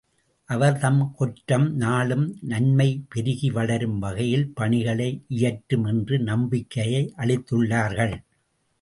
[0.49, 8.15] அவர் தம் கொற்றம், நாளும் நன்மைபெருகி வளரும் வகையில் பணிகளை இயற்றும் என்ற நம்பிக்கையை அளித்துள்ளார்கள்.